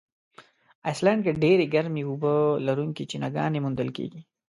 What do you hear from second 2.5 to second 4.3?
لرونکي چینهګانې موندل کیږي.